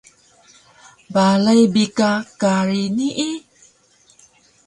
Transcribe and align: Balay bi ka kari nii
Balay 1.13 1.61
bi 1.73 1.85
ka 1.97 2.09
kari 2.41 2.83
nii 2.97 3.33